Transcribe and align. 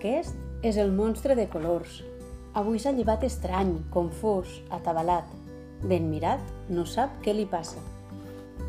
Aquest 0.00 0.64
és 0.64 0.78
el 0.80 0.94
monstre 0.96 1.34
de 1.36 1.44
colors. 1.52 1.98
Avui 2.56 2.78
s'ha 2.80 2.94
llevat 2.96 3.20
estrany, 3.26 3.74
confós, 3.92 4.54
atabalat. 4.72 5.28
Ben 5.84 6.06
mirat, 6.08 6.40
no 6.72 6.86
sap 6.88 7.18
què 7.20 7.34
li 7.36 7.44
passa. 7.44 7.82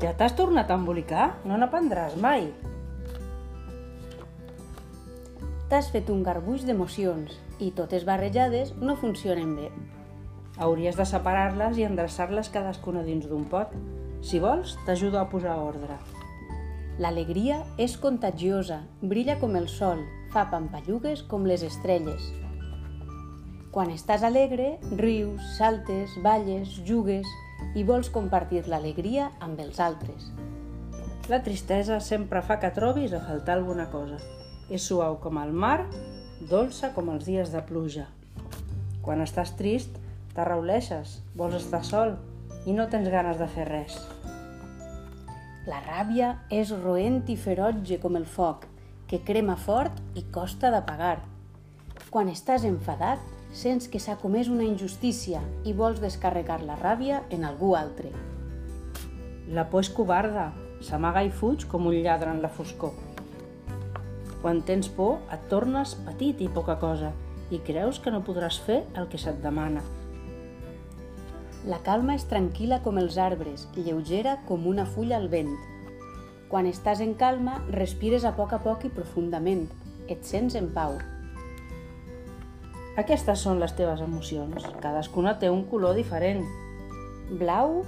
Ja 0.00 0.14
t'has 0.16 0.32
tornat 0.38 0.72
a 0.72 0.78
embolicar? 0.80 1.26
No 1.44 1.60
n'aprendràs 1.60 2.16
mai. 2.16 2.48
T'has 5.68 5.92
fet 5.92 6.08
un 6.08 6.24
garbuix 6.24 6.64
d'emocions 6.64 7.36
i 7.60 7.74
totes 7.76 8.08
barrejades 8.08 8.72
no 8.80 8.96
funcionen 8.96 9.52
bé. 9.58 9.68
Hauries 10.56 10.96
de 10.96 11.04
separar-les 11.12 11.76
i 11.76 11.84
endreçar-les 11.84 12.48
cadascuna 12.54 13.04
dins 13.04 13.28
d'un 13.28 13.44
pot. 13.52 13.76
Si 14.24 14.40
vols, 14.40 14.78
t'ajudo 14.88 15.20
a 15.20 15.28
posar 15.28 15.60
ordre. 15.60 16.00
L'alegria 16.96 17.66
és 17.76 18.00
contagiosa, 18.00 18.86
brilla 19.04 19.36
com 19.42 19.60
el 19.60 19.68
sol, 19.68 20.00
fa 20.32 20.48
pampallugues 20.50 21.22
com 21.30 21.46
les 21.48 21.64
estrelles. 21.64 22.24
Quan 23.72 23.92
estàs 23.92 24.24
alegre, 24.24 24.76
rius, 24.96 25.44
saltes, 25.56 26.14
balles, 26.24 26.78
jugues 26.88 27.28
i 27.76 27.84
vols 27.84 28.10
compartir 28.12 28.64
l'alegria 28.66 29.30
amb 29.44 29.60
els 29.60 29.80
altres. 29.80 30.30
La 31.28 31.42
tristesa 31.44 31.98
sempre 32.00 32.40
fa 32.42 32.56
que 32.60 32.72
trobis 32.72 33.12
a 33.12 33.20
faltar 33.20 33.58
alguna 33.58 33.90
cosa. 33.92 34.16
És 34.72 34.86
suau 34.88 35.18
com 35.20 35.36
el 35.40 35.52
mar, 35.52 35.84
dolça 36.48 36.92
com 36.94 37.10
els 37.12 37.26
dies 37.28 37.52
de 37.52 37.60
pluja. 37.68 38.06
Quan 39.04 39.20
estàs 39.24 39.54
trist, 39.56 40.00
t'arrauleixes, 40.36 41.18
vols 41.36 41.58
estar 41.60 41.82
sol 41.84 42.16
i 42.68 42.74
no 42.76 42.88
tens 42.92 43.08
ganes 43.12 43.38
de 43.40 43.48
fer 43.52 43.68
res. 43.68 43.96
La 45.68 45.82
ràbia 45.84 46.34
és 46.48 46.72
roent 46.72 47.20
i 47.28 47.36
ferotge 47.36 47.98
com 48.00 48.16
el 48.16 48.24
foc, 48.24 48.64
que 49.08 49.22
crema 49.24 49.56
fort 49.56 49.98
i 50.14 50.22
costa 50.34 50.70
d'apagar. 50.70 51.18
Quan 52.12 52.28
estàs 52.28 52.64
enfadat, 52.68 53.22
sents 53.56 53.88
que 53.88 54.00
s'ha 54.00 54.18
comès 54.20 54.50
una 54.52 54.66
injustícia 54.66 55.40
i 55.64 55.72
vols 55.72 56.02
descarregar 56.04 56.60
la 56.62 56.76
ràbia 56.76 57.22
en 57.32 57.46
algú 57.48 57.74
altre. 57.76 58.12
La 59.48 59.64
por 59.72 59.86
és 59.86 59.88
covarda, 59.88 60.50
s'amaga 60.84 61.24
i 61.24 61.30
fuig 61.32 61.64
com 61.72 61.88
un 61.88 61.96
lladre 62.04 62.30
en 62.30 62.42
la 62.44 62.52
foscor. 62.52 62.92
Quan 64.42 64.60
tens 64.62 64.90
por, 64.92 65.16
et 65.32 65.48
tornes 65.50 65.96
petit 66.06 66.44
i 66.44 66.50
poca 66.52 66.76
cosa 66.78 67.14
i 67.50 67.62
creus 67.64 67.98
que 67.98 68.12
no 68.12 68.20
podràs 68.26 68.60
fer 68.60 68.82
el 69.00 69.08
que 69.08 69.18
se't 69.18 69.40
demana. 69.42 69.80
La 71.66 71.80
calma 71.84 72.14
és 72.14 72.28
tranquil·la 72.28 72.82
com 72.84 73.00
els 73.00 73.16
arbres, 73.18 73.66
lleugera 73.74 74.36
com 74.46 74.68
una 74.68 74.84
fulla 74.86 75.16
al 75.16 75.26
vent. 75.32 75.56
Quan 76.48 76.66
estàs 76.68 77.02
en 77.04 77.12
calma, 77.20 77.58
respires 77.74 78.24
a 78.24 78.32
poc 78.36 78.54
a 78.56 78.60
poc 78.64 78.86
i 78.88 78.92
profundament. 78.92 79.66
Et 80.08 80.24
sents 80.24 80.56
en 80.56 80.70
pau. 80.72 80.96
Aquestes 82.98 83.44
són 83.44 83.60
les 83.60 83.74
teves 83.76 84.00
emocions. 84.02 84.64
Cadascuna 84.82 85.36
té 85.38 85.52
un 85.52 85.66
color 85.68 85.94
diferent. 85.98 86.44
Blau, 87.40 87.82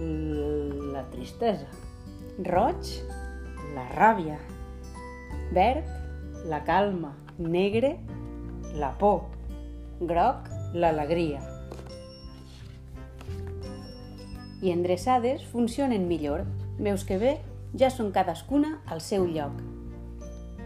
La 0.00 1.02
tristesa, 1.12 1.68
roig, 2.46 2.88
la 3.76 3.84
ràbia, 3.92 4.38
verd, 5.52 5.92
la 6.48 6.62
calma, 6.64 7.12
negre, 7.36 7.98
la 8.80 8.94
por, 8.96 9.26
groc 10.00 10.48
l'alegria. 10.72 11.44
i 14.62 14.72
endreçades 14.72 15.44
funcionen 15.52 16.06
millor. 16.08 16.44
Veus 16.80 17.04
que 17.04 17.18
bé, 17.20 17.38
ja 17.78 17.90
són 17.90 18.10
cadascuna 18.14 18.78
al 18.90 19.02
seu 19.04 19.26
lloc. 19.26 19.60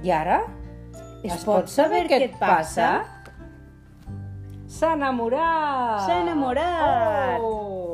I 0.04 0.12
ara? 0.12 0.42
Es 1.24 1.44
pot 1.48 1.70
saber 1.72 2.04
què 2.08 2.20
et 2.26 2.38
passa? 2.40 2.88
S'ha 4.68 4.94
enamorat! 4.96 6.04
S'ha 6.04 6.20
enamorat! 6.24 7.40
Oh! 7.40 7.93